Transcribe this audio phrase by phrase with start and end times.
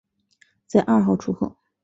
[0.65, 1.55] 在二号出口